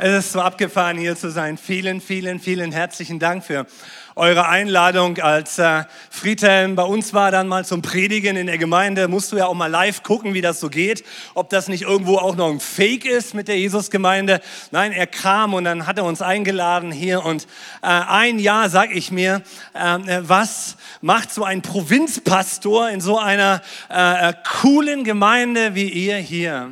[0.00, 1.58] Es ist so abgefahren, hier zu sein.
[1.58, 3.66] Vielen, vielen, vielen herzlichen Dank für
[4.14, 5.18] eure Einladung.
[5.18, 9.38] Als äh, Friedhelm bei uns war, dann mal zum Predigen in der Gemeinde, musst du
[9.38, 11.04] ja auch mal live gucken, wie das so geht.
[11.34, 14.40] Ob das nicht irgendwo auch noch ein Fake ist mit der Jesusgemeinde.
[14.70, 17.24] Nein, er kam und dann hat er uns eingeladen hier.
[17.24, 17.48] Und
[17.82, 19.42] äh, ein Jahr, sag ich mir,
[19.74, 26.18] äh, was macht so ein Provinzpastor in so einer äh, äh, coolen Gemeinde wie ihr
[26.18, 26.70] hier?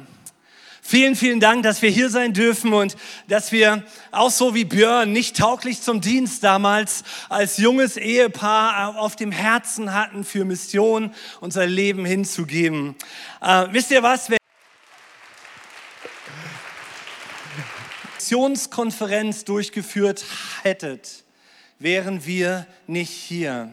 [0.88, 2.94] Vielen, vielen Dank, dass wir hier sein dürfen und
[3.26, 3.82] dass wir
[4.12, 9.92] auch so wie Björn nicht tauglich zum Dienst damals als junges Ehepaar auf dem Herzen
[9.92, 12.94] hatten, für Mission unser Leben hinzugeben.
[13.40, 14.30] Äh, wisst ihr was?
[14.30, 14.38] Wenn
[18.14, 20.24] Missionskonferenz durchgeführt
[20.62, 21.24] hättet,
[21.80, 23.72] wären wir nicht hier.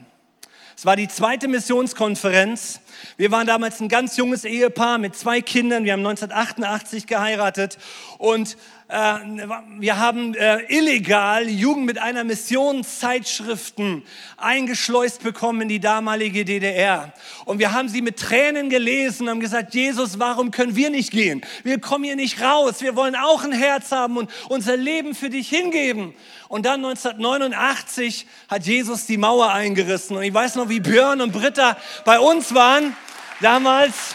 [0.84, 2.82] Es war die zweite Missionskonferenz.
[3.16, 5.86] Wir waren damals ein ganz junges Ehepaar mit zwei Kindern.
[5.86, 7.78] Wir haben 1988 geheiratet
[8.18, 8.58] und
[8.94, 14.04] wir haben äh, illegal Jugend mit einer Missionszeitschriften
[14.38, 17.12] eingeschleust bekommen in die damalige DDR.
[17.46, 21.10] Und wir haben sie mit Tränen gelesen und haben gesagt, Jesus, warum können wir nicht
[21.10, 21.42] gehen?
[21.64, 22.82] Wir kommen hier nicht raus.
[22.82, 26.14] Wir wollen auch ein Herz haben und unser Leben für dich hingeben.
[26.48, 30.18] Und dann 1989 hat Jesus die Mauer eingerissen.
[30.18, 32.96] Und ich weiß noch, wie Björn und Britta bei uns waren
[33.42, 34.14] damals.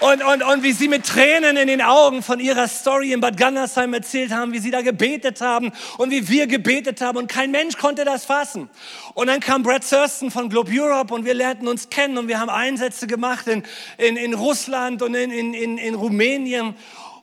[0.00, 3.36] Und, und, und wie sie mit Tränen in den Augen von ihrer Story in Bad
[3.36, 7.52] Gandersheim erzählt haben, wie sie da gebetet haben und wie wir gebetet haben und kein
[7.52, 8.68] Mensch konnte das fassen.
[9.14, 12.40] Und dann kam Brad Thurston von Globe Europe und wir lernten uns kennen und wir
[12.40, 13.62] haben Einsätze gemacht in,
[13.96, 16.74] in, in Russland und in, in, in, Rumänien.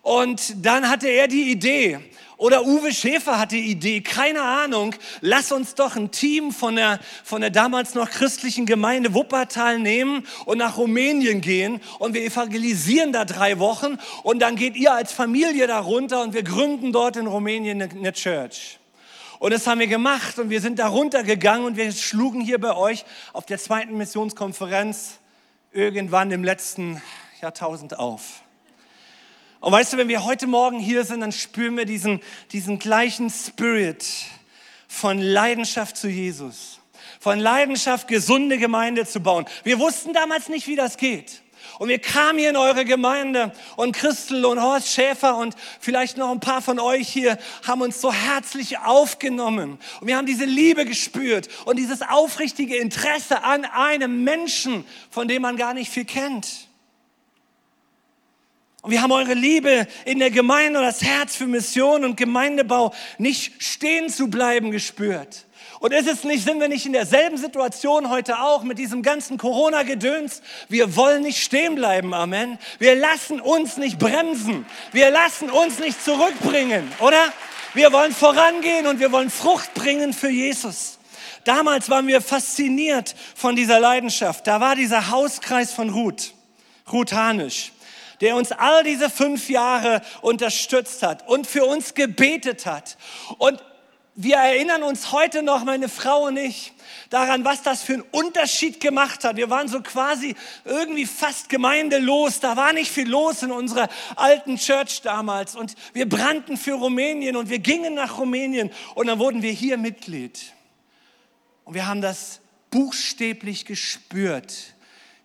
[0.02, 2.00] Und dann hatte er die Idee,
[2.42, 7.00] oder Uwe Schäfer hatte die Idee, keine Ahnung, lass uns doch ein Team von der,
[7.23, 13.14] von der damals noch christlichen Gemeinde Wuppertal nehmen und nach Rumänien gehen und wir evangelisieren
[13.14, 17.16] da drei Wochen und dann geht ihr als Familie da runter und wir gründen dort
[17.16, 18.80] in Rumänien eine, eine Church.
[19.38, 22.75] Und das haben wir gemacht und wir sind da runtergegangen und wir schlugen hier bei
[22.75, 25.19] euch auf der zweiten Missionskonferenz
[25.72, 27.03] irgendwann im letzten
[27.40, 28.41] Jahrtausend auf.
[29.61, 32.19] Und weißt du, wenn wir heute Morgen hier sind, dann spüren wir diesen,
[32.51, 34.03] diesen gleichen Spirit
[34.88, 36.79] von Leidenschaft zu Jesus.
[37.19, 39.45] Von Leidenschaft, gesunde Gemeinde zu bauen.
[39.63, 41.44] Wir wussten damals nicht, wie das geht.
[41.77, 46.31] Und wir kamen hier in eure Gemeinde und Christel und Horst Schäfer und vielleicht noch
[46.31, 49.78] ein paar von euch hier haben uns so herzlich aufgenommen.
[49.99, 55.43] Und wir haben diese Liebe gespürt und dieses aufrichtige Interesse an einem Menschen, von dem
[55.43, 56.71] man gar nicht viel kennt.
[58.81, 62.94] Und wir haben eure Liebe in der Gemeinde und das Herz für Mission und Gemeindebau
[63.19, 65.46] nicht stehen zu bleiben gespürt.
[65.80, 69.38] Und ist es nicht, sind wir nicht in derselben Situation heute auch mit diesem ganzen
[69.38, 70.41] Corona-Gedöns?
[70.68, 72.58] Wir wollen nicht stehen bleiben, Amen.
[72.80, 74.66] Wir lassen uns nicht bremsen.
[74.91, 77.34] Wir lassen uns nicht zurückbringen, oder?
[77.74, 81.00] Wir wollen vorangehen und wir wollen Frucht bringen für Jesus.
[81.46, 84.46] Damals waren wir fasziniert von dieser Leidenschaft.
[84.46, 86.34] Da war dieser Hauskreis von Ruth,
[86.91, 87.72] Ruth Hanisch
[88.22, 92.98] der uns all diese fünf Jahre unterstützt hat und für uns gebetet hat.
[93.38, 93.62] Und
[94.16, 96.74] wir erinnern uns heute noch, meine Frau und ich,
[97.09, 99.38] daran, was das für einen Unterschied gemacht hat.
[99.38, 102.40] Wir waren so quasi irgendwie fast gemeindelos.
[102.42, 103.88] Da war nicht viel los in unserer
[104.18, 105.56] alten Church damals.
[105.56, 109.78] Und wir brannten für Rumänien und wir gingen nach Rumänien und dann wurden wir hier
[109.78, 110.40] Mitglied.
[111.64, 114.74] Und wir haben das buchstäblich gespürt,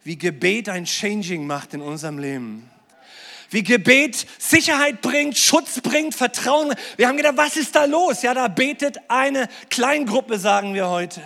[0.04, 2.70] wie Gebet ein Changing macht in unserem Leben
[3.50, 6.74] wie Gebet Sicherheit bringt, Schutz bringt, Vertrauen.
[6.96, 8.22] Wir haben gedacht, was ist da los?
[8.22, 11.22] Ja, da betet eine Kleingruppe, sagen wir heute.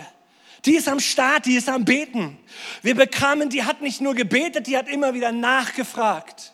[0.65, 2.37] Die ist am Start, die ist am Beten.
[2.83, 6.53] Wir bekamen, die hat nicht nur gebetet, die hat immer wieder nachgefragt.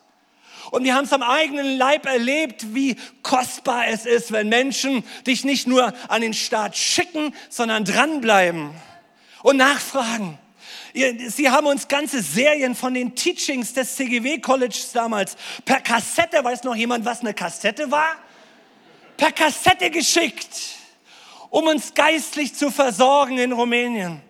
[0.71, 5.43] Und wir haben es am eigenen Leib erlebt, wie kostbar es ist, wenn Menschen dich
[5.43, 8.71] nicht nur an den Start schicken, sondern dranbleiben
[9.43, 10.37] und nachfragen.
[11.27, 16.63] Sie haben uns ganze Serien von den Teachings des CGW Colleges damals per Kassette, weiß
[16.63, 18.15] noch jemand, was eine Kassette war?
[19.15, 20.49] Per Kassette geschickt,
[21.49, 24.21] um uns geistlich zu versorgen in Rumänien.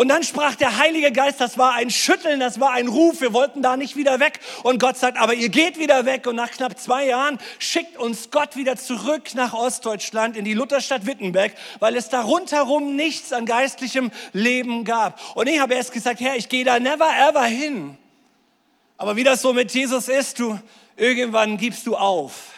[0.00, 3.34] Und dann sprach der Heilige Geist, das war ein Schütteln, das war ein Ruf, wir
[3.34, 4.40] wollten da nicht wieder weg.
[4.62, 6.26] Und Gott sagt, aber ihr geht wieder weg.
[6.26, 11.04] Und nach knapp zwei Jahren schickt uns Gott wieder zurück nach Ostdeutschland in die Lutherstadt
[11.04, 15.20] Wittenberg, weil es da rundherum nichts an geistlichem Leben gab.
[15.36, 17.98] Und ich habe erst gesagt, Herr, ich gehe da never ever hin.
[18.96, 20.58] Aber wie das so mit Jesus ist, du,
[20.96, 22.54] irgendwann gibst du auf.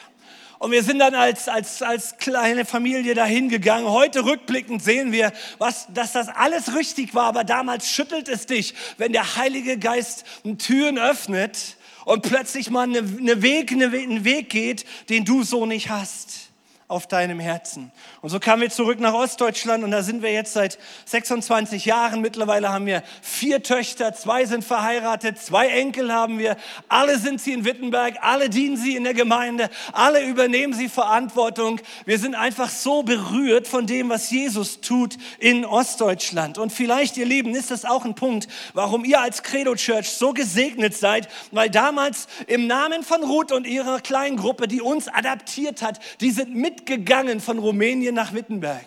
[0.63, 3.89] Und wir sind dann als, als, als kleine Familie dahin gegangen.
[3.89, 7.25] Heute rückblickend sehen wir, was, dass das alles richtig war.
[7.25, 10.25] Aber damals schüttelt es dich, wenn der Heilige Geist
[10.59, 11.75] Türen öffnet
[12.05, 16.52] und plötzlich mal eine Weg, eine, einen Weg geht, den du so nicht hast
[16.89, 17.91] auf deinem Herzen.
[18.21, 22.21] Und so kamen wir zurück nach Ostdeutschland und da sind wir jetzt seit 26 Jahren.
[22.21, 26.57] Mittlerweile haben wir vier Töchter, zwei sind verheiratet, zwei Enkel haben wir.
[26.89, 31.81] Alle sind sie in Wittenberg, alle dienen sie in der Gemeinde, alle übernehmen sie Verantwortung.
[32.05, 36.59] Wir sind einfach so berührt von dem, was Jesus tut in Ostdeutschland.
[36.59, 40.33] Und vielleicht, ihr Lieben, ist das auch ein Punkt, warum ihr als Credo Church so
[40.33, 45.81] gesegnet seid, weil damals im Namen von Ruth und ihrer kleinen Gruppe, die uns adaptiert
[45.81, 48.87] hat, die sind mit mitgegangen von Rumänien nach Wittenberg.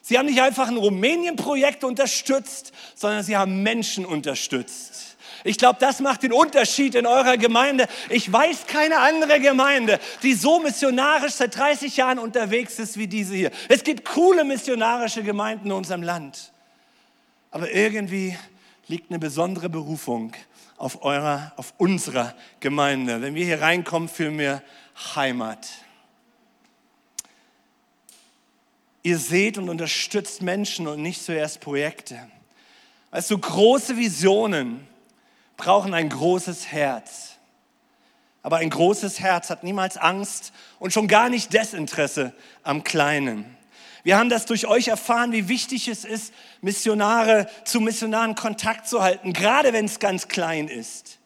[0.00, 5.16] Sie haben nicht einfach ein Rumänien-Projekt unterstützt, sondern sie haben Menschen unterstützt.
[5.44, 7.86] Ich glaube, das macht den Unterschied in eurer Gemeinde.
[8.10, 13.34] Ich weiß keine andere Gemeinde, die so missionarisch seit 30 Jahren unterwegs ist wie diese
[13.34, 13.50] hier.
[13.68, 16.52] Es gibt coole missionarische Gemeinden in unserem Land.
[17.50, 18.36] Aber irgendwie
[18.88, 20.32] liegt eine besondere Berufung
[20.76, 23.20] auf eurer, auf unserer Gemeinde.
[23.20, 24.62] Wenn wir hier reinkommen, fühlen wir
[25.14, 25.68] Heimat.
[29.02, 32.18] Ihr seht und unterstützt Menschen und nicht zuerst Projekte.
[33.10, 34.86] Weißt du, große Visionen
[35.56, 37.36] brauchen ein großes Herz.
[38.42, 42.32] Aber ein großes Herz hat niemals Angst und schon gar nicht Desinteresse
[42.62, 43.44] am Kleinen.
[44.04, 49.02] Wir haben das durch euch erfahren, wie wichtig es ist, Missionare zu Missionaren Kontakt zu
[49.02, 51.18] halten, gerade wenn es ganz klein ist.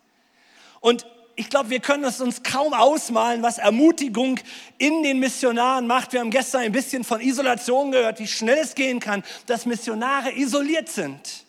[0.80, 1.06] Und
[1.38, 4.40] ich glaube, wir können es uns kaum ausmalen, was Ermutigung
[4.78, 6.14] in den Missionaren macht.
[6.14, 10.32] Wir haben gestern ein bisschen von Isolation gehört, wie schnell es gehen kann, dass Missionare
[10.32, 11.44] isoliert sind.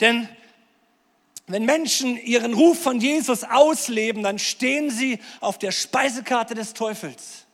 [0.00, 0.28] Denn
[1.46, 7.46] wenn Menschen ihren Ruf von Jesus ausleben, dann stehen sie auf der Speisekarte des Teufels.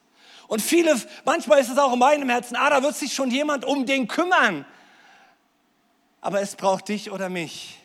[0.48, 3.66] Und viele, manchmal ist es auch in meinem Herzen, ah, da wird sich schon jemand
[3.66, 4.64] um den kümmern.
[6.22, 7.78] Aber es braucht dich oder mich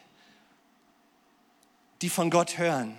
[2.01, 2.95] die von Gott hören.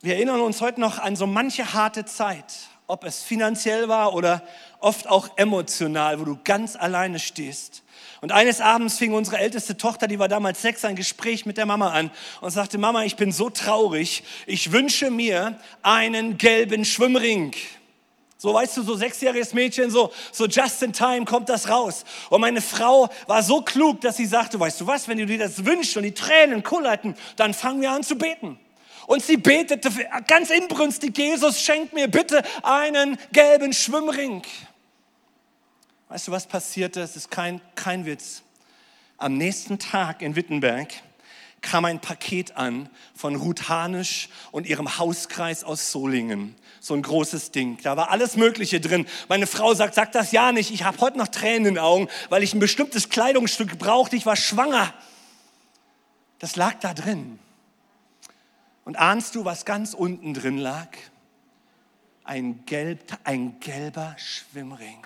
[0.00, 2.44] Wir erinnern uns heute noch an so manche harte Zeit,
[2.86, 4.42] ob es finanziell war oder
[4.80, 7.82] oft auch emotional, wo du ganz alleine stehst.
[8.20, 11.66] Und eines Abends fing unsere älteste Tochter, die war damals sechs, ein Gespräch mit der
[11.66, 12.10] Mama an
[12.40, 17.54] und sagte, Mama, ich bin so traurig, ich wünsche mir einen gelben Schwimmring.
[18.44, 22.04] So, weißt du, so sechsjähriges Mädchen, so, so just in time kommt das raus.
[22.28, 25.38] Und meine Frau war so klug, dass sie sagte, weißt du was, wenn du dir
[25.38, 28.58] das wünschst und die Tränen kullerten, dann fangen wir an zu beten.
[29.06, 29.88] Und sie betete
[30.26, 34.42] ganz inbrünstig, Jesus, schenk mir bitte einen gelben Schwimmring.
[36.10, 37.00] Weißt du, was passierte?
[37.00, 38.42] Es ist kein, kein Witz.
[39.16, 40.92] Am nächsten Tag in Wittenberg
[41.64, 47.50] kam ein Paket an von Ruth Hanisch und ihrem Hauskreis aus Solingen so ein großes
[47.50, 47.78] Ding.
[47.82, 49.06] Da war alles Mögliche drin.
[49.28, 50.70] Meine Frau sagt, sag das ja nicht.
[50.70, 54.16] Ich habe heute noch Tränen in den Augen, weil ich ein bestimmtes Kleidungsstück brauchte.
[54.16, 54.92] Ich war schwanger.
[56.38, 57.38] Das lag da drin.
[58.84, 60.88] Und ahnst du, was ganz unten drin lag?
[62.22, 65.02] Ein, gelb, ein gelber Schwimmring.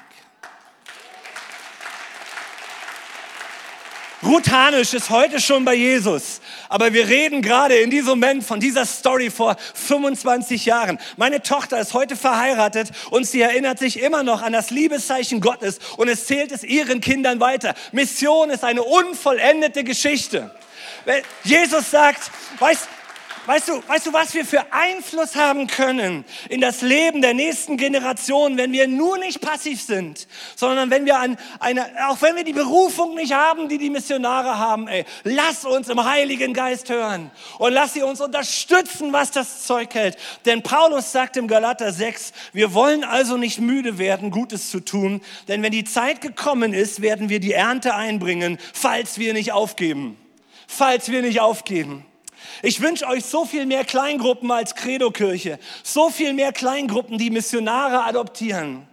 [4.20, 6.40] Ruth Hanisch ist heute schon bei Jesus.
[6.68, 10.98] Aber wir reden gerade in diesem Moment von dieser Story vor 25 Jahren.
[11.16, 15.78] Meine Tochter ist heute verheiratet und sie erinnert sich immer noch an das Liebeszeichen Gottes
[15.96, 17.74] und es zählt es ihren Kindern weiter.
[17.92, 20.50] Mission ist eine unvollendete Geschichte.
[21.44, 22.88] Jesus sagt, weißt,
[23.48, 27.78] Weißt du, weißt du, was wir für Einfluss haben können in das Leben der nächsten
[27.78, 32.44] Generation, wenn wir nur nicht passiv sind, sondern wenn wir an eine, auch wenn wir
[32.44, 37.30] die Berufung nicht haben, die die Missionare haben, ey, lass uns im Heiligen Geist hören
[37.58, 40.18] und lass sie uns unterstützen, was das Zeug hält.
[40.44, 45.22] Denn Paulus sagt im Galater 6, wir wollen also nicht müde werden, Gutes zu tun,
[45.48, 50.18] denn wenn die Zeit gekommen ist, werden wir die Ernte einbringen, falls wir nicht aufgeben.
[50.66, 52.04] Falls wir nicht aufgeben.
[52.62, 58.04] Ich wünsche euch so viel mehr Kleingruppen als Credo-Kirche, so viel mehr Kleingruppen, die Missionare
[58.04, 58.86] adoptieren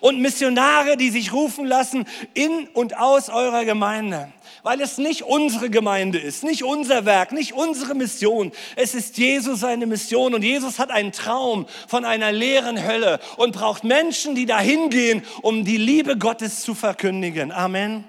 [0.00, 4.32] und Missionare, die sich rufen lassen in und aus eurer Gemeinde.
[4.64, 8.52] Weil es nicht unsere Gemeinde ist, nicht unser Werk, nicht unsere Mission.
[8.76, 13.52] Es ist Jesus seine Mission und Jesus hat einen Traum von einer leeren Hölle und
[13.52, 17.50] braucht Menschen, die dahin gehen, um die Liebe Gottes zu verkündigen.
[17.50, 18.04] Amen.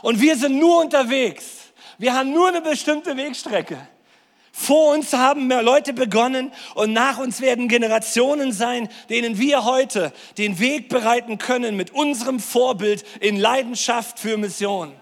[0.00, 1.61] Und wir sind nur unterwegs,
[1.98, 3.78] wir haben nur eine bestimmte Wegstrecke.
[4.54, 10.12] Vor uns haben mehr Leute begonnen und nach uns werden Generationen sein, denen wir heute
[10.36, 14.92] den Weg bereiten können mit unserem Vorbild in Leidenschaft für Mission.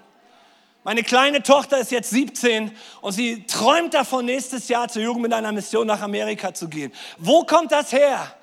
[0.84, 2.70] Meine kleine Tochter ist jetzt 17
[3.00, 6.92] und sie träumt davon, nächstes Jahr zur Jugend mit einer Mission nach Amerika zu gehen.
[7.18, 8.34] Wo kommt das her?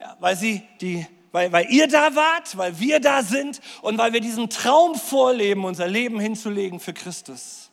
[0.00, 4.12] Ja, weil sie die weil, weil ihr da wart, weil wir da sind und weil
[4.12, 7.70] wir diesen Traum vorleben, unser Leben hinzulegen für Christus.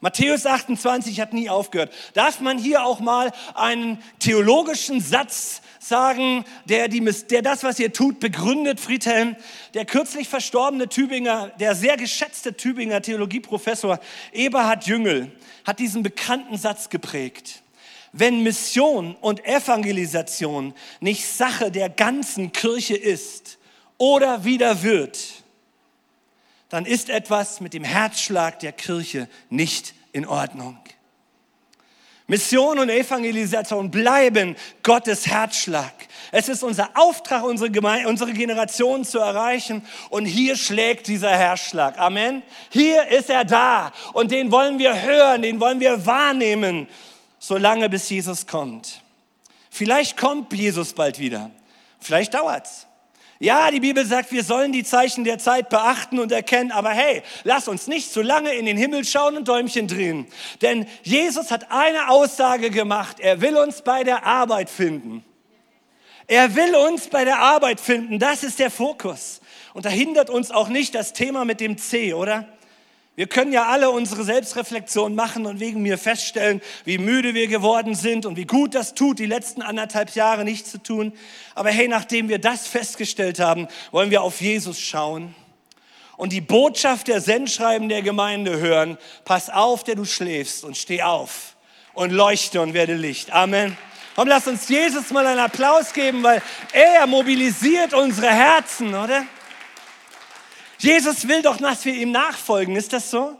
[0.00, 1.92] Matthäus 28 hat nie aufgehört.
[2.14, 7.92] Darf man hier auch mal einen theologischen Satz sagen, der, die, der das, was ihr
[7.92, 9.36] tut, begründet, Friedhelm?
[9.74, 13.98] Der kürzlich verstorbene Tübinger, der sehr geschätzte Tübinger Theologieprofessor
[14.32, 15.32] Eberhard Jüngel
[15.64, 17.62] hat diesen bekannten Satz geprägt.
[18.12, 23.58] Wenn Mission und Evangelisation nicht Sache der ganzen Kirche ist
[23.98, 25.18] oder wieder wird,
[26.68, 30.78] dann ist etwas mit dem Herzschlag der Kirche nicht in Ordnung.
[32.30, 35.94] Mission und Evangelisation bleiben Gottes Herzschlag.
[36.30, 39.82] Es ist unser Auftrag, unsere, Gemeinde, unsere Generation zu erreichen.
[40.10, 41.98] Und hier schlägt dieser Herzschlag.
[41.98, 42.42] Amen.
[42.68, 43.92] Hier ist er da.
[44.12, 46.86] Und den wollen wir hören, den wollen wir wahrnehmen,
[47.38, 49.02] solange bis Jesus kommt.
[49.70, 51.50] Vielleicht kommt Jesus bald wieder.
[52.00, 52.86] Vielleicht dauert's.
[53.40, 57.22] Ja, die Bibel sagt, wir sollen die Zeichen der Zeit beachten und erkennen, aber hey,
[57.44, 60.26] lass uns nicht zu lange in den Himmel schauen und Däumchen drehen.
[60.60, 65.24] Denn Jesus hat eine Aussage gemacht, er will uns bei der Arbeit finden.
[66.26, 69.40] Er will uns bei der Arbeit finden, das ist der Fokus.
[69.72, 72.48] Und da hindert uns auch nicht das Thema mit dem C, oder?
[73.18, 77.96] Wir können ja alle unsere Selbstreflexion machen und wegen mir feststellen, wie müde wir geworden
[77.96, 81.12] sind und wie gut das tut, die letzten anderthalb Jahre nicht zu tun.
[81.56, 85.34] Aber hey, nachdem wir das festgestellt haben, wollen wir auf Jesus schauen
[86.16, 88.98] und die Botschaft der Sendschreiben der Gemeinde hören.
[89.24, 91.56] Pass auf, der du schläfst und steh auf
[91.94, 93.32] und leuchte und werde Licht.
[93.32, 93.76] Amen.
[94.14, 96.40] Komm, lass uns Jesus mal einen Applaus geben, weil
[96.72, 99.26] er mobilisiert unsere Herzen, oder?
[100.78, 102.76] Jesus will doch, dass wir ihm nachfolgen.
[102.76, 103.38] Ist das so?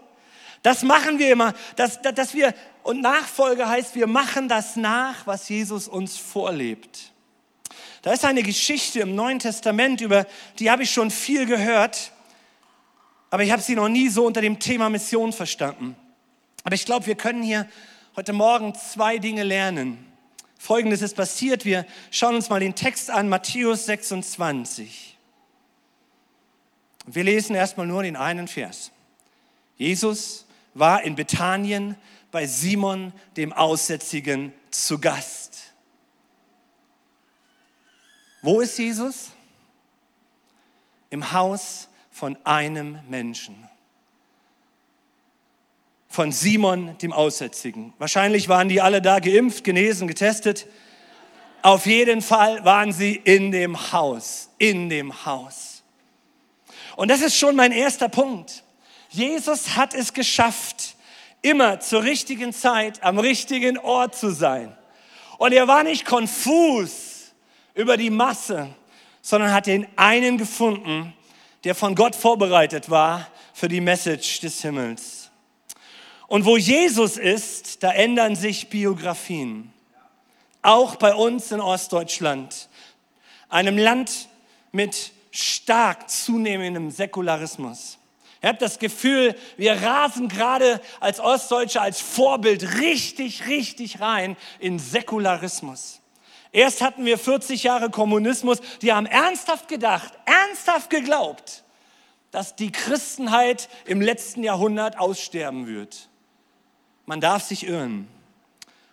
[0.62, 1.54] Das machen wir immer.
[1.76, 7.12] Dass, dass wir, und Nachfolge heißt, wir machen das nach, was Jesus uns vorlebt.
[8.02, 10.26] Da ist eine Geschichte im Neuen Testament, über
[10.58, 12.12] die habe ich schon viel gehört,
[13.30, 15.96] aber ich habe sie noch nie so unter dem Thema Mission verstanden.
[16.64, 17.68] Aber ich glaube, wir können hier
[18.16, 20.04] heute Morgen zwei Dinge lernen.
[20.58, 21.64] Folgendes ist passiert.
[21.64, 25.17] Wir schauen uns mal den Text an, Matthäus 26.
[27.14, 28.90] Wir lesen erstmal nur den einen Vers.
[29.76, 31.96] Jesus war in Bethanien
[32.30, 35.72] bei Simon dem Aussätzigen zu Gast.
[38.42, 39.30] Wo ist Jesus?
[41.10, 43.68] Im Haus von einem Menschen.
[46.08, 47.94] Von Simon dem Aussätzigen.
[47.98, 50.66] Wahrscheinlich waren die alle da geimpft, genesen, getestet.
[51.62, 55.77] Auf jeden Fall waren sie in dem Haus, in dem Haus.
[56.98, 58.64] Und das ist schon mein erster Punkt.
[59.08, 60.96] Jesus hat es geschafft,
[61.42, 64.76] immer zur richtigen Zeit am richtigen Ort zu sein.
[65.38, 67.32] Und er war nicht konfus
[67.74, 68.66] über die Masse,
[69.22, 71.14] sondern hat den einen gefunden,
[71.62, 75.30] der von Gott vorbereitet war für die Message des Himmels.
[76.26, 79.72] Und wo Jesus ist, da ändern sich Biografien.
[80.62, 82.68] Auch bei uns in Ostdeutschland,
[83.48, 84.26] einem Land
[84.72, 87.98] mit stark zunehmendem Säkularismus.
[88.42, 94.78] Ihr habt das Gefühl, wir rasen gerade als Ostdeutsche, als Vorbild richtig, richtig rein in
[94.78, 96.00] Säkularismus.
[96.52, 101.64] Erst hatten wir 40 Jahre Kommunismus, die haben ernsthaft gedacht, ernsthaft geglaubt,
[102.30, 106.08] dass die Christenheit im letzten Jahrhundert aussterben wird.
[107.06, 108.08] Man darf sich irren.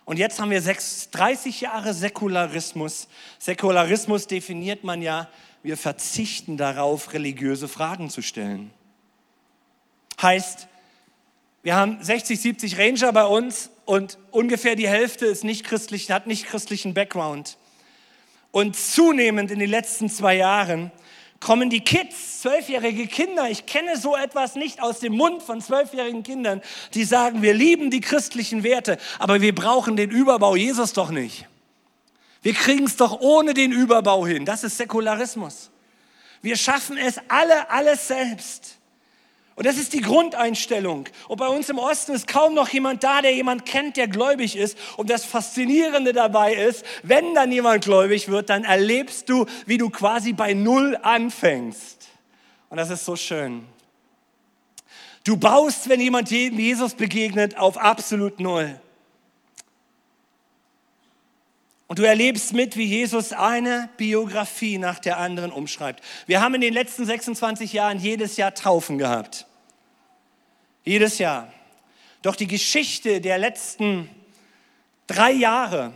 [0.04, 3.08] Und jetzt haben wir 30 Jahre Säkularismus.
[3.38, 5.28] Säkularismus definiert man ja
[5.66, 8.70] wir verzichten darauf, religiöse Fragen zu stellen.
[10.22, 10.68] Heißt,
[11.64, 16.28] wir haben 60, 70 Ranger bei uns und ungefähr die Hälfte ist nicht christlich, hat
[16.28, 17.58] nicht christlichen Background.
[18.52, 20.92] Und zunehmend in den letzten zwei Jahren
[21.40, 26.22] kommen die Kids, zwölfjährige Kinder, ich kenne so etwas nicht aus dem Mund von zwölfjährigen
[26.22, 26.62] Kindern,
[26.94, 31.48] die sagen, wir lieben die christlichen Werte, aber wir brauchen den Überbau Jesus doch nicht.
[32.46, 34.44] Wir kriegen es doch ohne den Überbau hin.
[34.44, 35.72] Das ist Säkularismus.
[36.42, 38.78] Wir schaffen es alle, alles selbst.
[39.56, 41.08] Und das ist die Grundeinstellung.
[41.26, 44.54] Und bei uns im Osten ist kaum noch jemand da, der jemand kennt, der gläubig
[44.54, 44.78] ist.
[44.96, 49.90] Und das Faszinierende dabei ist, wenn dann jemand gläubig wird, dann erlebst du, wie du
[49.90, 52.06] quasi bei Null anfängst.
[52.70, 53.66] Und das ist so schön.
[55.24, 58.80] Du baust, wenn jemand Jesus begegnet, auf absolut Null.
[61.88, 66.02] Und du erlebst mit, wie Jesus eine Biografie nach der anderen umschreibt.
[66.26, 69.46] Wir haben in den letzten 26 Jahren jedes Jahr Taufen gehabt.
[70.84, 71.52] Jedes Jahr.
[72.22, 74.10] Doch die Geschichte der letzten
[75.06, 75.92] drei Jahre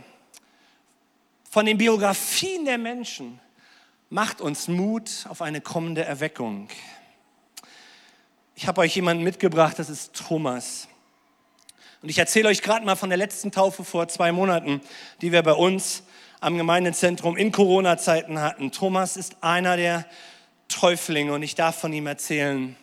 [1.49, 3.39] von den Biografien der Menschen
[4.09, 6.69] macht uns Mut auf eine kommende Erweckung.
[8.55, 10.87] Ich habe euch jemanden mitgebracht, das ist Thomas.
[12.01, 14.81] Und ich erzähle euch gerade mal von der letzten Taufe vor zwei Monaten,
[15.21, 16.01] die wir bei uns
[16.39, 18.71] am Gemeindezentrum in Corona-Zeiten hatten.
[18.71, 20.05] Thomas ist einer der
[20.67, 22.75] Täuflinge und ich darf von ihm erzählen.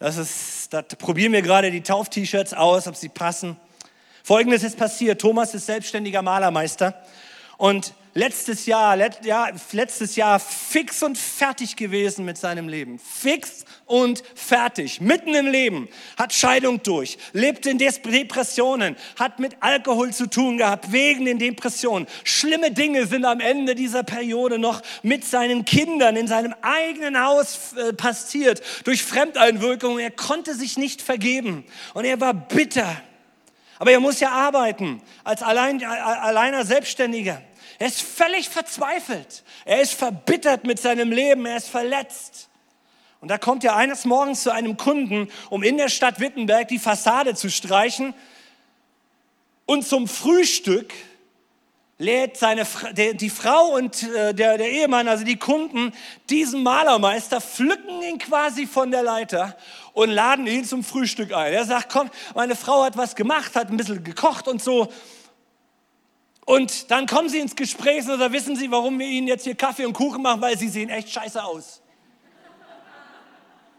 [0.00, 3.56] Das ist, da probieren wir gerade die Tauf-T-Shirts aus, ob sie passen.
[4.24, 5.20] Folgendes ist passiert.
[5.20, 7.00] Thomas ist selbstständiger Malermeister
[7.56, 12.98] und letztes Jahr, let, ja, letztes Jahr fix und fertig gewesen mit seinem Leben.
[12.98, 15.00] Fix und fertig.
[15.00, 15.88] Mitten im Leben.
[16.16, 17.18] Hat Scheidung durch.
[17.32, 18.96] Lebt in Depressionen.
[19.18, 20.92] Hat mit Alkohol zu tun gehabt.
[20.92, 22.06] Wegen den Depressionen.
[22.22, 27.74] Schlimme Dinge sind am Ende dieser Periode noch mit seinen Kindern in seinem eigenen Haus
[27.74, 28.62] äh, passiert.
[28.84, 29.98] Durch Fremdeinwirkung.
[29.98, 31.64] Er konnte sich nicht vergeben.
[31.92, 32.96] Und er war bitter.
[33.78, 37.42] Aber er muss ja arbeiten als allein, alleiner Selbstständiger.
[37.84, 39.42] Er ist völlig verzweifelt.
[39.66, 41.44] Er ist verbittert mit seinem Leben.
[41.44, 42.48] Er ist verletzt.
[43.20, 46.78] Und da kommt er eines Morgens zu einem Kunden, um in der Stadt Wittenberg die
[46.78, 48.14] Fassade zu streichen.
[49.66, 50.94] Und zum Frühstück
[51.98, 55.92] lädt seine, die Frau und äh, der, der Ehemann, also die Kunden,
[56.30, 59.58] diesen Malermeister, pflücken ihn quasi von der Leiter
[59.92, 61.52] und laden ihn zum Frühstück ein.
[61.52, 64.90] Er sagt, komm, meine Frau hat was gemacht, hat ein bisschen gekocht und so.
[66.44, 69.86] Und dann kommen sie ins Gespräch oder wissen sie, warum wir ihnen jetzt hier Kaffee
[69.86, 71.80] und Kuchen machen, weil sie sehen echt scheiße aus.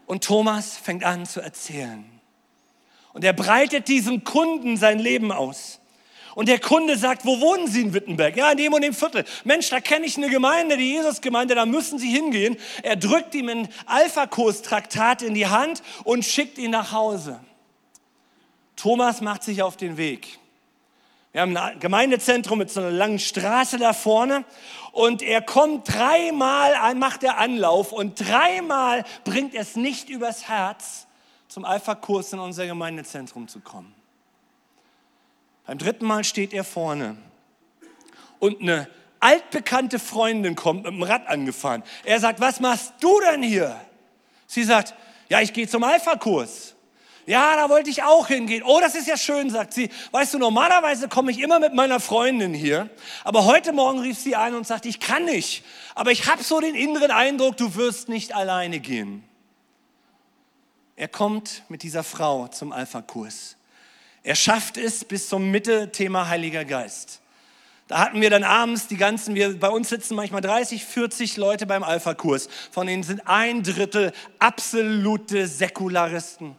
[0.06, 2.04] Und Thomas fängt an zu erzählen.
[3.12, 5.80] Und er breitet diesem Kunden sein Leben aus.
[6.34, 8.36] Und der Kunde sagt, wo wohnen Sie in Wittenberg?
[8.36, 9.24] Ja, in dem und dem Viertel.
[9.44, 12.58] Mensch, da kenne ich eine Gemeinde, die Jesusgemeinde, da müssen Sie hingehen.
[12.82, 17.40] Er drückt ihm ein Alpha-Kurs-Traktat in die Hand und schickt ihn nach Hause.
[18.76, 20.38] Thomas macht sich auf den Weg.
[21.36, 24.46] Wir haben ein Gemeindezentrum mit so einer langen Straße da vorne
[24.92, 31.06] und er kommt dreimal, macht er Anlauf und dreimal bringt er es nicht übers Herz,
[31.46, 33.94] zum Alpha-Kurs in unser Gemeindezentrum zu kommen.
[35.66, 37.18] Beim dritten Mal steht er vorne
[38.38, 38.88] und eine
[39.20, 41.82] altbekannte Freundin kommt mit dem Rad angefahren.
[42.04, 43.78] Er sagt, was machst du denn hier?
[44.46, 44.94] Sie sagt,
[45.28, 46.75] ja, ich gehe zum Alpha-Kurs.
[47.26, 48.62] Ja, da wollte ich auch hingehen.
[48.64, 49.90] Oh, das ist ja schön, sagt sie.
[50.12, 52.88] Weißt du, normalerweise komme ich immer mit meiner Freundin hier,
[53.24, 55.64] aber heute Morgen rief sie ein und sagt, ich kann nicht.
[55.96, 59.24] Aber ich habe so den inneren Eindruck, du wirst nicht alleine gehen.
[60.94, 63.56] Er kommt mit dieser Frau zum Alpha-Kurs.
[64.22, 67.20] Er schafft es bis zum Mitte Thema Heiliger Geist.
[67.88, 71.66] Da hatten wir dann abends die ganzen, wir, bei uns sitzen manchmal 30, 40 Leute
[71.66, 72.48] beim Alpha-Kurs.
[72.70, 76.56] Von denen sind ein Drittel absolute Säkularisten.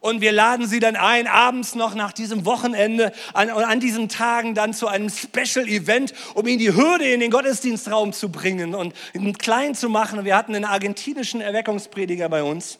[0.00, 4.54] Und wir laden sie dann ein, abends noch nach diesem Wochenende, an, an diesen Tagen
[4.54, 8.94] dann zu einem Special-Event, um ihnen die Hürde in den Gottesdienstraum zu bringen und
[9.38, 10.20] klein zu machen.
[10.20, 12.78] Und wir hatten einen argentinischen Erweckungsprediger bei uns.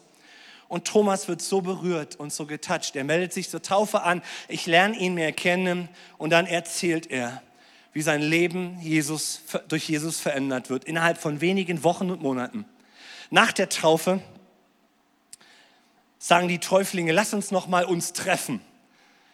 [0.68, 2.94] Und Thomas wird so berührt und so getoucht.
[2.94, 4.22] Er meldet sich zur Taufe an.
[4.48, 5.88] Ich lerne ihn mehr kennen.
[6.18, 7.42] Und dann erzählt er,
[7.94, 10.85] wie sein Leben Jesus, durch Jesus verändert wird.
[10.85, 12.66] Innerhalb von wenigen Wochen und Monaten.
[13.31, 14.20] Nach der Taufe
[16.29, 18.61] sagen die Täuflinge, lass uns noch mal uns treffen.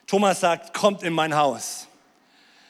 [0.07, 1.89] Thomas sagt, kommt in mein Haus.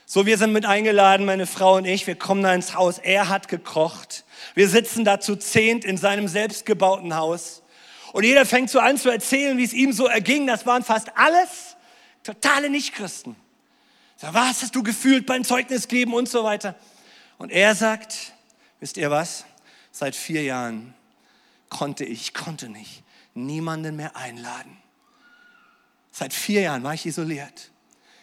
[0.07, 2.07] So, wir sind mit eingeladen, meine Frau und ich.
[2.07, 2.97] Wir kommen da ins Haus.
[2.97, 4.25] Er hat gekocht.
[4.55, 7.61] Wir sitzen da zu zehnt in seinem selbstgebauten Haus.
[8.15, 10.47] Und jeder fängt so an zu erzählen, wie es ihm so erging.
[10.47, 11.77] Das waren fast alles
[12.23, 13.37] totale Nichtchristen.
[14.17, 16.77] So, was hast du gefühlt beim Zeugnis geben und so weiter.
[17.37, 18.33] Und er sagt,
[18.81, 19.45] wisst ihr was?
[19.93, 20.95] Seit vier Jahren
[21.69, 23.04] konnte ich, konnte nicht
[23.35, 24.77] niemanden mehr einladen.
[26.11, 27.71] Seit vier Jahren war ich isoliert.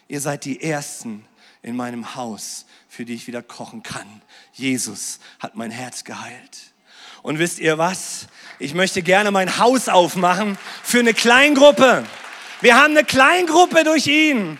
[0.08, 1.24] Ihr seid die Ersten
[1.62, 4.22] in meinem Haus, für die ich wieder kochen kann.
[4.52, 6.72] Jesus hat mein Herz geheilt.
[7.22, 8.26] Und wisst ihr was?
[8.58, 12.04] Ich möchte gerne mein Haus aufmachen für eine Kleingruppe.
[12.60, 14.58] Wir haben eine Kleingruppe durch ihn.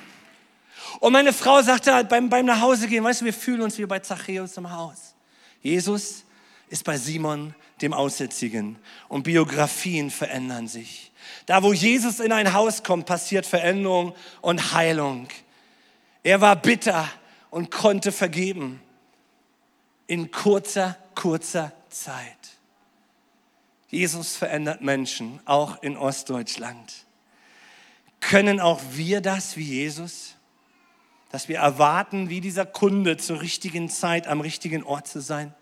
[1.01, 3.99] Und meine Frau sagte halt beim, beim Nachhausegehen, weißt du, wir fühlen uns wie bei
[3.99, 5.15] Zachäus im Haus.
[5.61, 6.25] Jesus
[6.69, 8.79] ist bei Simon dem Aussätzigen.
[9.09, 11.13] Und Biografien verändern sich.
[11.47, 15.29] Da, wo Jesus in ein Haus kommt, passiert Veränderung und Heilung.
[16.23, 17.09] Er war bitter
[17.51, 18.81] und konnte vergeben.
[20.07, 22.53] In kurzer, kurzer Zeit.
[23.89, 27.05] Jesus verändert Menschen, auch in Ostdeutschland.
[28.21, 30.37] Können auch wir das wie Jesus?
[31.31, 35.55] Dass wir erwarten, wie dieser Kunde zur richtigen Zeit am richtigen Ort zu sein?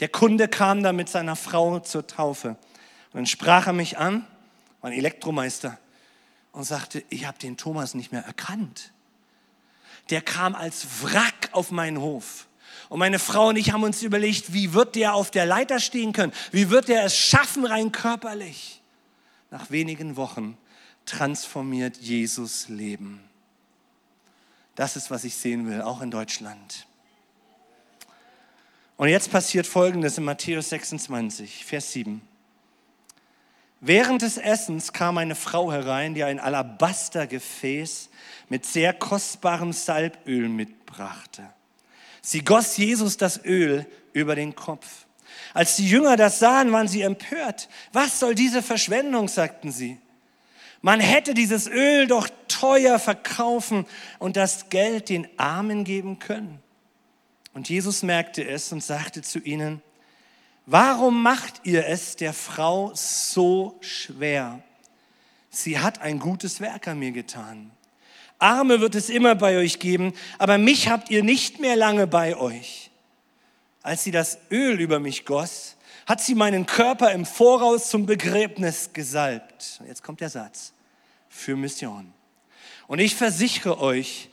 [0.00, 2.50] Der Kunde kam da mit seiner Frau zur Taufe.
[2.50, 4.26] Und dann sprach er mich an,
[4.82, 5.78] mein Elektromeister,
[6.52, 8.92] und sagte, ich habe den Thomas nicht mehr erkannt.
[10.10, 12.46] Der kam als Wrack auf meinen Hof.
[12.88, 16.12] Und meine Frau und ich haben uns überlegt, wie wird der auf der Leiter stehen
[16.12, 16.32] können?
[16.52, 18.82] Wie wird er es schaffen, rein körperlich?
[19.50, 20.56] Nach wenigen Wochen
[21.06, 23.20] transformiert Jesus Leben.
[24.74, 26.86] Das ist, was ich sehen will, auch in Deutschland.
[28.96, 32.22] Und jetzt passiert Folgendes in Matthäus 26, Vers 7.
[33.80, 38.08] Während des Essens kam eine Frau herein, die ein Alabastergefäß
[38.48, 41.42] mit sehr kostbarem Salböl mitbrachte.
[42.22, 45.06] Sie goss Jesus das Öl über den Kopf.
[45.52, 47.68] Als die Jünger das sahen, waren sie empört.
[47.92, 49.98] Was soll diese Verschwendung, sagten sie.
[50.80, 53.86] Man hätte dieses Öl doch teuer verkaufen
[54.18, 56.63] und das Geld den Armen geben können.
[57.54, 59.80] Und Jesus merkte es und sagte zu ihnen,
[60.66, 64.60] warum macht ihr es der Frau so schwer?
[65.50, 67.70] Sie hat ein gutes Werk an mir getan.
[68.40, 72.36] Arme wird es immer bei euch geben, aber mich habt ihr nicht mehr lange bei
[72.36, 72.90] euch.
[73.82, 78.92] Als sie das Öl über mich goss, hat sie meinen Körper im Voraus zum Begräbnis
[78.92, 79.80] gesalbt.
[79.86, 80.72] Jetzt kommt der Satz.
[81.28, 82.12] Für Mission.
[82.86, 84.28] Und ich versichere euch,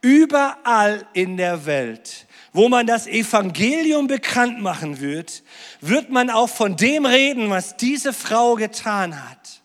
[0.00, 5.42] überall in der Welt wo man das Evangelium bekannt machen wird,
[5.80, 9.60] wird man auch von dem reden, was diese Frau getan hat.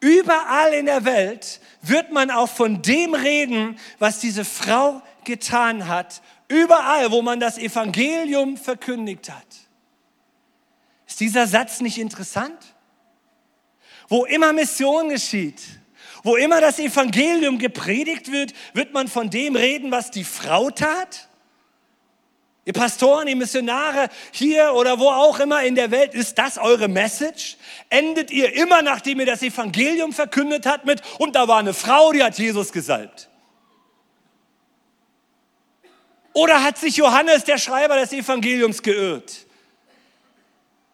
[0.00, 6.20] Überall in der Welt wird man auch von dem reden, was diese Frau getan hat.
[6.48, 9.46] Überall, wo man das Evangelium verkündigt hat.
[11.06, 12.58] Ist dieser Satz nicht interessant?
[14.08, 15.62] Wo immer Mission geschieht,
[16.22, 21.28] wo immer das Evangelium gepredigt wird, wird man von dem reden, was die Frau tat?
[22.64, 26.86] Ihr Pastoren, ihr Missionare hier oder wo auch immer in der Welt, ist das eure
[26.86, 27.56] Message?
[27.88, 32.12] Endet ihr immer, nachdem ihr das Evangelium verkündet habt, mit, und da war eine Frau,
[32.12, 33.28] die hat Jesus gesalbt?
[36.34, 39.46] Oder hat sich Johannes, der Schreiber des Evangeliums, geirrt?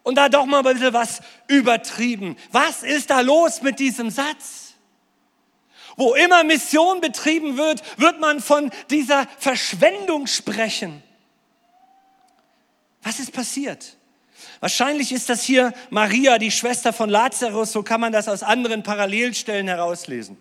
[0.02, 2.36] Und da doch mal ein bisschen was übertrieben.
[2.50, 4.67] Was ist da los mit diesem Satz?
[5.98, 11.02] Wo immer Mission betrieben wird, wird man von dieser Verschwendung sprechen.
[13.02, 13.96] Was ist passiert?
[14.60, 18.84] Wahrscheinlich ist das hier Maria, die Schwester von Lazarus, so kann man das aus anderen
[18.84, 20.36] Parallelstellen herauslesen.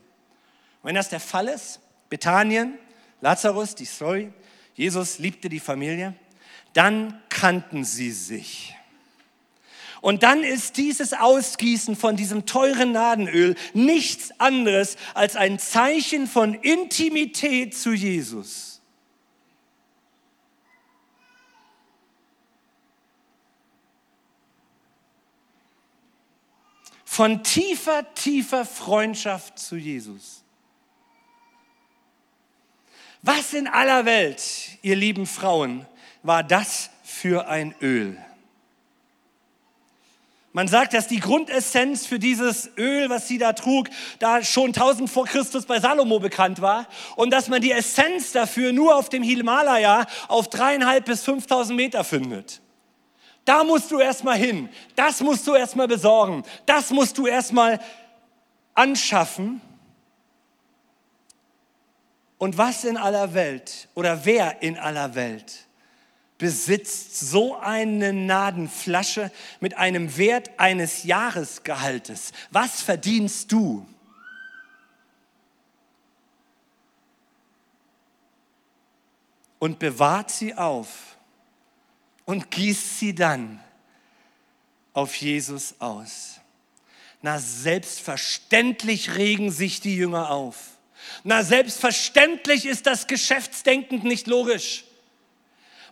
[0.83, 2.77] wenn das der Fall ist, Bethanien,
[3.19, 4.31] Lazarus, die Story,
[4.75, 6.13] Jesus liebte die Familie,
[6.73, 8.76] dann kannten sie sich.
[10.07, 16.53] Und dann ist dieses Ausgießen von diesem teuren Nadenöl nichts anderes als ein Zeichen von
[16.53, 18.81] Intimität zu Jesus.
[27.03, 30.45] Von tiefer, tiefer Freundschaft zu Jesus.
[33.23, 34.41] Was in aller Welt,
[34.83, 35.85] ihr lieben Frauen,
[36.23, 38.17] war das für ein Öl?
[40.57, 45.07] Man sagt, dass die Grundessenz für dieses Öl, was sie da trug, da schon 1000
[45.07, 49.21] vor Christus bei Salomo bekannt war und dass man die Essenz dafür nur auf dem
[49.21, 52.59] Himalaya auf dreieinhalb bis 5000 Meter findet.
[53.45, 54.69] Da musst du erstmal hin.
[54.95, 56.41] Das musst du erstmal besorgen.
[56.65, 57.79] Das musst du erstmal
[58.73, 59.61] anschaffen.
[62.39, 65.66] Und was in aller Welt oder wer in aller Welt
[66.37, 72.31] besitzt so eine Nadenflasche mit einem Wert eines Jahresgehaltes.
[72.51, 73.87] Was verdienst du?
[79.59, 81.17] Und bewahrt sie auf
[82.25, 83.59] und gießt sie dann
[84.93, 86.39] auf Jesus aus.
[87.23, 90.57] Na, selbstverständlich regen sich die Jünger auf.
[91.23, 94.86] Na, selbstverständlich ist das Geschäftsdenken nicht logisch.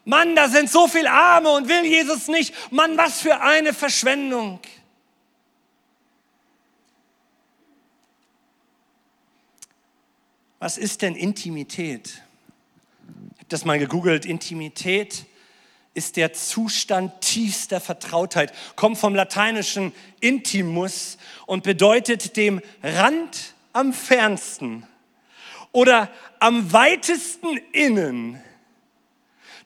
[0.05, 2.53] Mann, da sind so viele Arme und will Jesus nicht.
[2.71, 4.59] Mann, was für eine Verschwendung.
[10.59, 12.21] Was ist denn Intimität?
[13.33, 14.25] Ich habe das mal gegoogelt.
[14.25, 15.25] Intimität
[15.95, 24.85] ist der Zustand tiefster Vertrautheit, kommt vom lateinischen intimus und bedeutet dem Rand am fernsten
[25.71, 28.41] oder am weitesten innen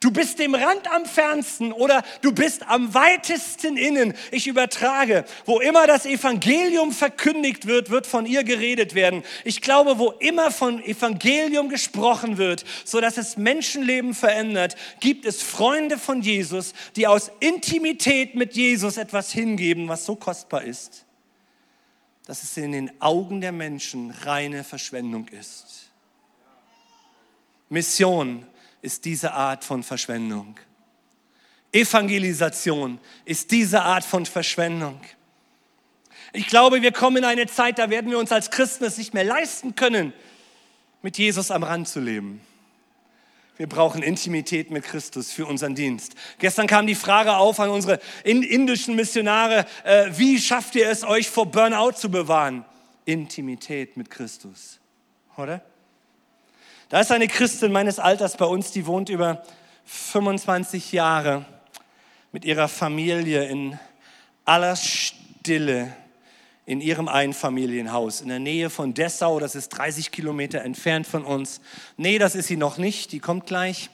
[0.02, 4.14] Du bist dem Rand am fernsten oder du bist am weitesten innen.
[4.32, 9.24] Ich übertrage, wo immer das Evangelium verkündigt wird, wird von ihr geredet werden.
[9.44, 15.42] Ich glaube, wo immer von Evangelium gesprochen wird, so dass es Menschenleben verändert, gibt es
[15.42, 21.04] Freunde von Jesus, die aus Intimität mit Jesus etwas hingeben, was so kostbar ist,
[22.26, 25.90] dass es in den Augen der Menschen reine Verschwendung ist.
[27.68, 28.46] Mission
[28.82, 30.58] ist diese Art von Verschwendung.
[31.72, 35.00] Evangelisation ist diese Art von Verschwendung.
[36.34, 39.13] Ich glaube, wir kommen in eine Zeit, da werden wir uns als Christen es nicht
[39.13, 40.13] mehr leisten können,
[41.02, 42.42] mit Jesus am Rand zu leben.
[43.58, 46.15] Wir brauchen Intimität mit Christus für unseren Dienst.
[46.38, 51.30] Gestern kam die Frage auf an unsere indischen Missionare, äh, wie schafft ihr es, euch
[51.30, 52.63] vor Burnout zu bewahren?
[53.04, 54.80] Intimität mit Christus,
[55.36, 55.62] oder?
[56.89, 59.43] Da ist eine Christin meines Alters bei uns, die wohnt über
[59.86, 61.45] 25 Jahre
[62.32, 63.78] mit ihrer Familie in
[64.43, 65.93] aller Stille
[66.65, 69.39] in ihrem Einfamilienhaus in der Nähe von Dessau.
[69.39, 71.62] Das ist 30 Kilometer entfernt von uns.
[71.95, 73.12] Nee, das ist sie noch nicht.
[73.12, 73.91] Die kommt gleich.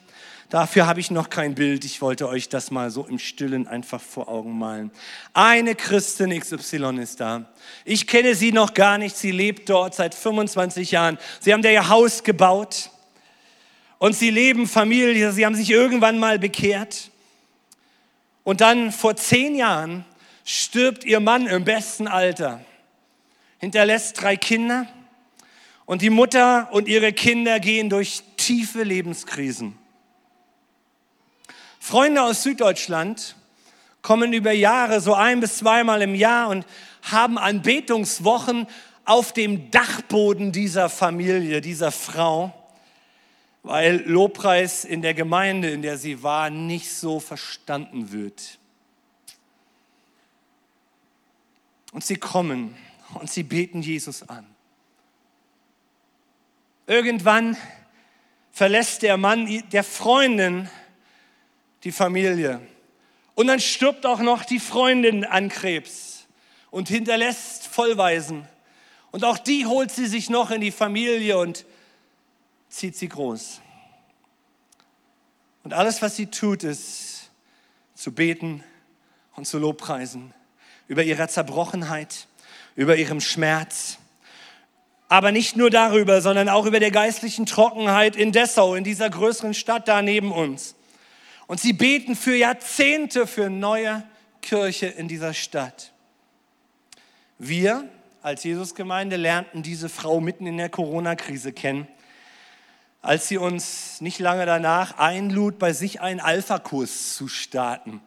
[0.49, 1.85] Dafür habe ich noch kein Bild.
[1.85, 4.91] Ich wollte euch das mal so im Stillen einfach vor Augen malen.
[5.33, 7.51] Eine Christin XY ist da.
[7.83, 9.17] Ich kenne sie noch gar nicht.
[9.17, 11.17] Sie lebt dort seit 25 Jahren.
[11.39, 12.91] Sie haben da ihr Haus gebaut
[13.97, 15.31] und sie leben Familie.
[15.31, 17.09] Sie haben sich irgendwann mal bekehrt.
[18.43, 20.05] Und dann vor zehn Jahren
[20.43, 22.63] stirbt ihr Mann im besten Alter,
[23.57, 24.87] hinterlässt drei Kinder
[25.85, 29.75] und die Mutter und ihre Kinder gehen durch tiefe Lebenskrisen.
[31.87, 33.35] Freunde aus Süddeutschland
[34.01, 36.65] kommen über Jahre so ein bis zweimal im Jahr und
[37.03, 38.65] haben Anbetungswochen
[39.05, 42.51] auf dem Dachboden dieser Familie, dieser Frau,
[43.61, 48.57] weil Lobpreis in der Gemeinde, in der sie war, nicht so verstanden wird.
[51.91, 52.75] Und sie kommen
[53.13, 54.47] und sie beten Jesus an.
[56.87, 57.55] Irgendwann
[58.51, 60.67] verlässt der Mann der Freundin
[61.85, 62.59] die Familie.
[63.35, 66.25] Und dann stirbt auch noch die Freundin an Krebs
[66.71, 68.47] und hinterlässt Vollweisen.
[69.11, 71.65] Und auch die holt sie sich noch in die Familie und
[72.69, 73.61] zieht sie groß.
[75.63, 77.29] Und alles, was sie tut, ist
[77.93, 78.63] zu beten
[79.35, 80.33] und zu Lobpreisen
[80.87, 82.27] über ihrer Zerbrochenheit,
[82.75, 83.99] über ihrem Schmerz.
[85.07, 89.53] Aber nicht nur darüber, sondern auch über der geistlichen Trockenheit in Dessau, in dieser größeren
[89.53, 90.74] Stadt da neben uns.
[91.47, 94.03] Und sie beten für Jahrzehnte für neue
[94.41, 95.91] Kirche in dieser Stadt.
[97.37, 97.89] Wir
[98.21, 101.87] als Jesusgemeinde lernten diese Frau mitten in der Corona-Krise kennen,
[103.03, 108.01] als sie uns nicht lange danach einlud, bei sich einen Alpha-Kurs zu starten.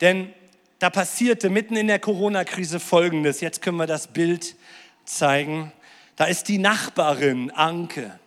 [0.00, 0.32] Denn
[0.80, 3.40] da passierte mitten in der Corona-Krise Folgendes.
[3.40, 4.56] Jetzt können wir das Bild
[5.04, 5.72] zeigen.
[6.16, 8.18] Da ist die Nachbarin Anke,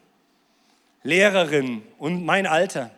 [1.03, 2.91] Lehrerin und mein Alter.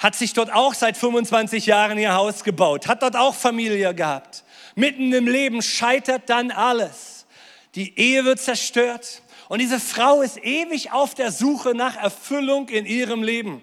[0.00, 4.44] Hat sich dort auch seit 25 Jahren ihr Haus gebaut, hat dort auch Familie gehabt.
[4.74, 7.26] Mitten im Leben scheitert dann alles.
[7.74, 12.86] Die Ehe wird zerstört und diese Frau ist ewig auf der Suche nach Erfüllung in
[12.86, 13.62] ihrem Leben.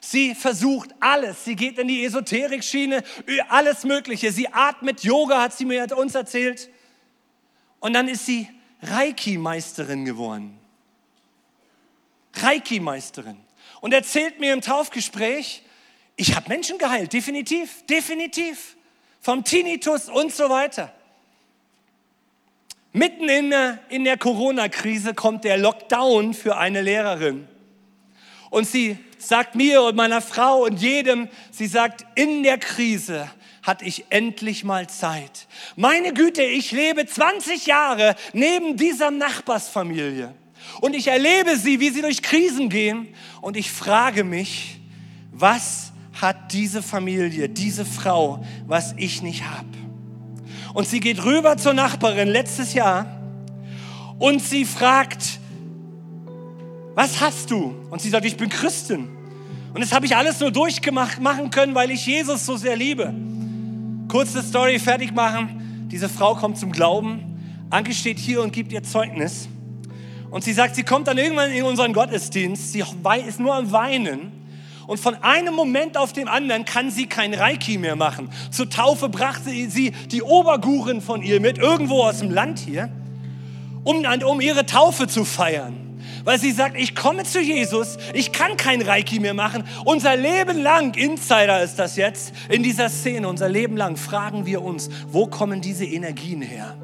[0.00, 1.44] Sie versucht alles.
[1.44, 3.02] Sie geht in die Esoterik-Schiene,
[3.50, 4.32] alles Mögliche.
[4.32, 6.70] Sie atmet Yoga, hat sie mir uns erzählt.
[7.80, 8.48] Und dann ist sie
[8.80, 10.58] Reiki-Meisterin geworden.
[12.34, 13.36] Reiki-Meisterin.
[13.82, 15.62] Und erzählt mir im Taufgespräch,
[16.16, 18.76] ich habe Menschen geheilt, definitiv, definitiv.
[19.20, 20.92] Vom Tinnitus und so weiter.
[22.92, 27.46] Mitten in der, in der Corona-Krise kommt der Lockdown für eine Lehrerin.
[28.50, 33.30] Und sie sagt mir und meiner Frau und jedem, sie sagt, in der Krise
[33.62, 35.48] hatte ich endlich mal Zeit.
[35.74, 40.32] Meine Güte, ich lebe 20 Jahre neben dieser Nachbarsfamilie.
[40.80, 43.14] Und ich erlebe sie, wie sie durch Krisen gehen.
[43.40, 44.78] Und ich frage mich,
[45.32, 45.85] was
[46.20, 49.68] hat diese Familie, diese Frau, was ich nicht habe?
[50.74, 53.06] Und sie geht rüber zur Nachbarin letztes Jahr
[54.18, 55.40] und sie fragt,
[56.94, 57.74] was hast du?
[57.90, 59.08] Und sie sagt, ich bin Christin.
[59.74, 63.12] Und das habe ich alles nur durchgemacht machen können, weil ich Jesus so sehr liebe.
[64.08, 65.88] Kurze Story fertig machen.
[65.90, 67.66] Diese Frau kommt zum Glauben.
[67.68, 69.48] Anke steht hier und gibt ihr Zeugnis.
[70.30, 72.72] Und sie sagt, sie kommt dann irgendwann in unseren Gottesdienst.
[72.72, 72.82] Sie
[73.26, 74.45] ist nur am Weinen.
[74.86, 78.30] Und von einem Moment auf den anderen kann sie kein Reiki mehr machen.
[78.50, 82.88] Zur Taufe brachte sie die Obergurin von ihr mit, irgendwo aus dem Land hier,
[83.84, 85.86] um, um ihre Taufe zu feiern
[86.26, 89.62] weil sie sagt, ich komme zu Jesus, ich kann kein Reiki mehr machen.
[89.84, 94.60] Unser Leben lang, Insider ist das jetzt, in dieser Szene, unser Leben lang fragen wir
[94.62, 96.76] uns, wo kommen diese Energien her?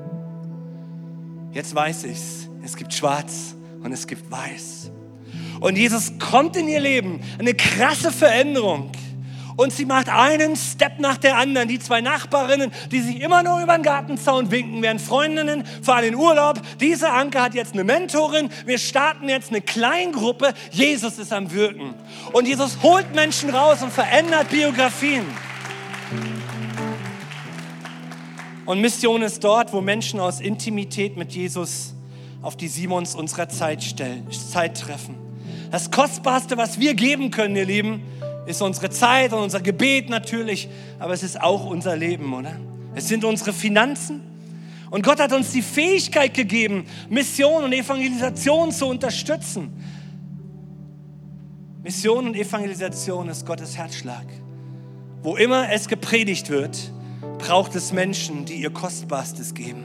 [1.51, 2.49] Jetzt weiß ich's.
[2.65, 4.93] Es gibt schwarz und es gibt weiß.
[5.63, 8.91] Und Jesus kommt in ihr Leben, eine krasse Veränderung.
[9.57, 11.69] Und sie macht einen Step nach der anderen.
[11.69, 16.15] Die zwei Nachbarinnen, die sich immer nur über den Gartenzaun winken, während Freundinnen fahren in
[16.17, 16.61] Urlaub.
[16.81, 18.51] Diese Anke hat jetzt eine Mentorin.
[18.67, 20.53] Wir starten jetzt eine Kleingruppe.
[20.73, 21.95] Jesus ist am Wirken.
[22.33, 25.25] Und Jesus holt Menschen raus und verändert Biografien.
[28.67, 31.95] Und Mission ist dort, wo Menschen aus Intimität mit Jesus
[32.41, 35.22] auf die Simons unserer Zeit, stellen, Zeit treffen.
[35.73, 38.03] Das Kostbarste, was wir geben können, ihr Lieben,
[38.45, 42.61] ist unsere Zeit und unser Gebet natürlich, aber es ist auch unser Leben, oder?
[42.95, 44.21] Es sind unsere Finanzen.
[44.91, 49.73] Und Gott hat uns die Fähigkeit gegeben, Mission und Evangelisation zu unterstützen.
[51.83, 54.27] Mission und Evangelisation ist Gottes Herzschlag.
[55.23, 56.93] Wo immer es gepredigt wird,
[57.39, 59.85] braucht es Menschen, die ihr Kostbarstes geben,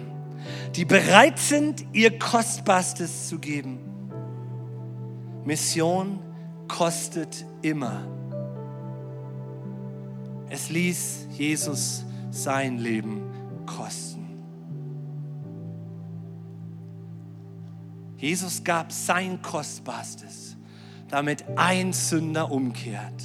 [0.75, 3.86] die bereit sind, ihr Kostbarstes zu geben.
[5.47, 6.19] Mission
[6.67, 8.03] kostet immer.
[10.49, 13.21] Es ließ Jesus sein Leben
[13.65, 14.27] kosten.
[18.17, 20.55] Jesus gab sein Kostbarstes,
[21.07, 23.23] damit ein Sünder umkehrt.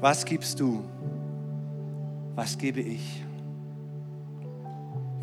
[0.00, 0.84] Was gibst du?
[2.34, 3.22] was gebe ich?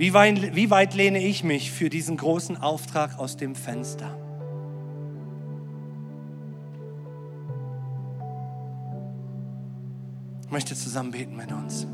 [0.02, 4.18] Wie weit, wie weit lehne ich mich für diesen großen Auftrag aus dem Fenster?
[10.44, 11.86] Ich möchte zusammen beten mit uns.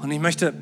[0.00, 0.54] Und ich möchte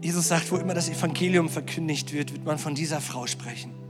[0.00, 3.81] Jesus sagt, wo immer das Evangelium verkündigt wird, wird man von dieser Frau sprechen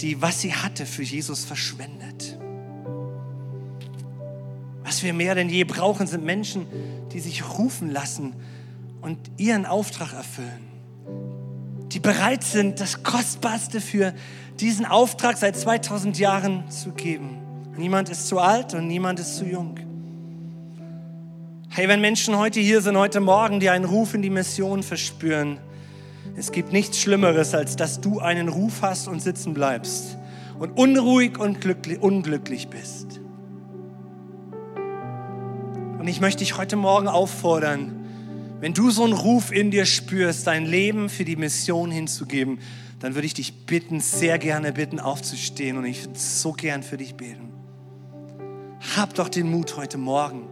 [0.00, 2.38] die, was sie hatte, für Jesus verschwendet.
[4.84, 6.66] Was wir mehr denn je brauchen, sind Menschen,
[7.12, 8.34] die sich rufen lassen
[9.00, 10.66] und ihren Auftrag erfüllen.
[11.92, 14.14] Die bereit sind, das Kostbarste für
[14.60, 17.38] diesen Auftrag seit 2000 Jahren zu geben.
[17.76, 19.78] Niemand ist zu alt und niemand ist zu jung.
[21.68, 25.58] Hey, wenn Menschen heute hier sind, heute Morgen, die einen Ruf in die Mission verspüren,
[26.36, 30.18] es gibt nichts Schlimmeres, als dass du einen Ruf hast und sitzen bleibst
[30.58, 31.58] und unruhig und
[32.00, 33.20] unglücklich bist.
[35.98, 38.04] Und ich möchte dich heute Morgen auffordern,
[38.60, 42.58] wenn du so einen Ruf in dir spürst, dein Leben für die Mission hinzugeben,
[43.00, 46.96] dann würde ich dich bitten, sehr gerne bitten, aufzustehen und ich würde so gern für
[46.96, 47.52] dich beten.
[48.94, 50.48] Hab doch den Mut heute Morgen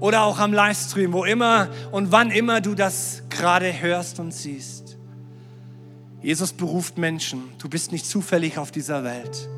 [0.00, 4.85] oder auch am Livestream, wo immer und wann immer du das gerade hörst und siehst.
[6.26, 7.52] Jesus beruft Menschen.
[7.58, 9.48] Du bist nicht zufällig auf dieser Welt.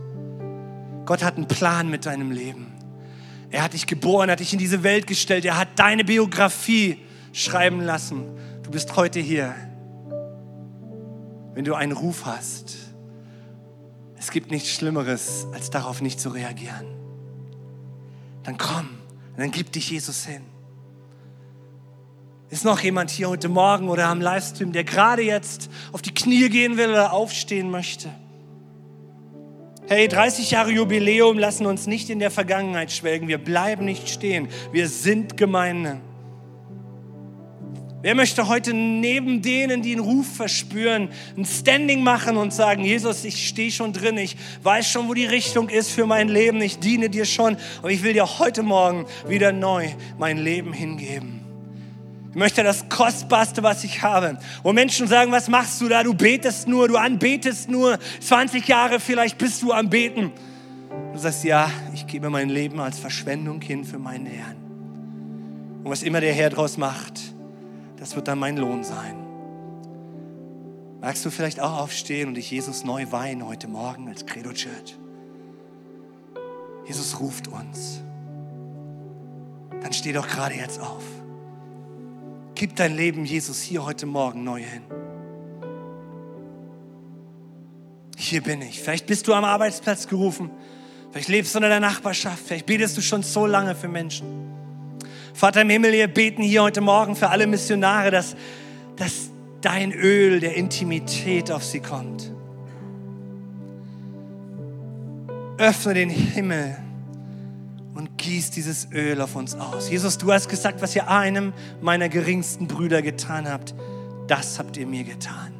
[1.06, 2.74] Gott hat einen Plan mit deinem Leben.
[3.48, 5.46] Er hat dich geboren, hat dich in diese Welt gestellt.
[5.46, 6.98] Er hat deine Biografie
[7.32, 8.26] schreiben lassen.
[8.64, 9.54] Du bist heute hier.
[11.54, 12.76] Wenn du einen Ruf hast,
[14.18, 16.84] es gibt nichts Schlimmeres, als darauf nicht zu reagieren.
[18.42, 18.90] Dann komm,
[19.38, 20.42] dann gib dich Jesus hin.
[22.50, 26.48] Ist noch jemand hier heute Morgen oder am Livestream, der gerade jetzt auf die Knie
[26.48, 28.08] gehen will oder aufstehen möchte?
[29.86, 33.28] Hey, 30 Jahre Jubiläum lassen uns nicht in der Vergangenheit schwelgen.
[33.28, 34.48] Wir bleiben nicht stehen.
[34.72, 36.00] Wir sind Gemeinde.
[38.00, 43.24] Wer möchte heute neben denen, die einen Ruf verspüren, ein Standing machen und sagen, Jesus,
[43.24, 46.78] ich stehe schon drin, ich weiß schon, wo die Richtung ist für mein Leben, ich
[46.78, 51.47] diene dir schon und ich will dir heute Morgen wieder neu mein Leben hingeben.
[52.30, 54.38] Ich möchte das Kostbarste, was ich habe.
[54.62, 56.02] Wo Menschen sagen, was machst du da?
[56.02, 57.98] Du betest nur, du anbetest nur.
[58.20, 60.32] 20 Jahre vielleicht bist du am Beten.
[61.12, 64.56] Du sagst, ja, ich gebe mein Leben als Verschwendung hin für meinen Herrn.
[65.84, 67.20] Und was immer der Herr daraus macht,
[67.96, 69.16] das wird dann mein Lohn sein.
[71.00, 74.98] Magst du vielleicht auch aufstehen und dich Jesus neu weihen heute Morgen als Credo Church?
[76.86, 78.02] Jesus ruft uns.
[79.80, 81.04] Dann steh doch gerade jetzt auf.
[82.58, 84.82] Gib dein Leben Jesus hier heute Morgen neu hin.
[88.16, 88.80] Hier bin ich.
[88.80, 90.50] Vielleicht bist du am Arbeitsplatz gerufen.
[91.12, 92.40] Vielleicht lebst du in der Nachbarschaft.
[92.44, 94.26] Vielleicht betest du schon so lange für Menschen.
[95.34, 98.34] Vater im Himmel, wir beten hier heute Morgen für alle Missionare, dass,
[98.96, 102.32] dass dein Öl der Intimität auf sie kommt.
[105.58, 106.76] Öffne den Himmel
[107.98, 109.90] und gieß dieses Öl auf uns aus.
[109.90, 113.74] Jesus, du hast gesagt, was ihr einem meiner geringsten Brüder getan habt,
[114.28, 115.52] das habt ihr mir getan.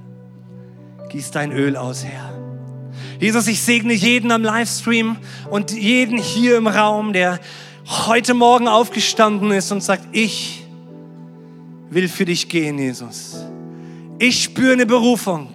[1.09, 2.33] Gieß dein Öl aus, Herr.
[3.19, 5.17] Jesus, ich segne jeden am Livestream
[5.51, 7.41] und jeden hier im Raum, der
[8.07, 10.65] heute Morgen aufgestanden ist und sagt, ich
[11.91, 13.45] will für dich gehen, Jesus.
[14.21, 15.49] Ich spüre eine Berufung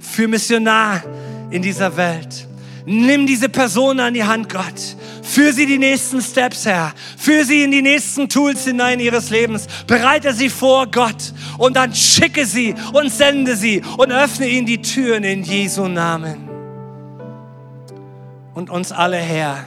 [0.00, 1.02] für Missionar
[1.50, 2.48] in dieser Welt.
[2.86, 4.96] Nimm diese Person an die Hand, Gott.
[5.26, 6.94] Führ sie die nächsten Steps, Herr.
[7.16, 9.66] Führ sie in die nächsten Tools hinein ihres Lebens.
[9.88, 11.34] Bereite sie vor, Gott.
[11.58, 16.48] Und dann schicke sie und sende sie und öffne ihnen die Türen in Jesu Namen.
[18.54, 19.66] Und uns alle, Herr,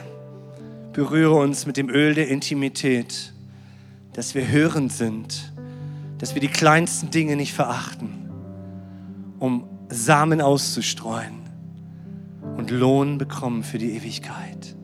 [0.94, 3.34] berühre uns mit dem Öl der Intimität,
[4.14, 5.52] dass wir hörend sind,
[6.16, 8.30] dass wir die kleinsten Dinge nicht verachten,
[9.38, 11.42] um Samen auszustreuen
[12.56, 14.74] und Lohn bekommen für die Ewigkeit.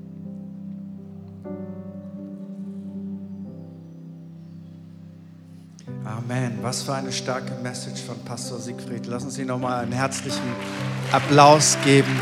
[6.07, 6.59] Amen.
[6.62, 9.07] Was für eine starke Message von Pastor Siegfried.
[9.07, 10.54] Lassen Sie nochmal einen herzlichen
[11.11, 12.14] Applaus geben.